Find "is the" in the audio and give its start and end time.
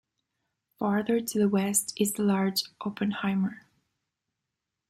1.95-2.23